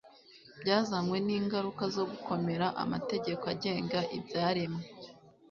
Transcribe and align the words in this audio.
byazanywe 0.61 1.17
ningaruka 1.25 1.83
zo 1.95 2.03
kugomera 2.11 2.67
amategeko 2.83 3.43
agenga 3.53 3.99
ibyaremwe 4.17 4.83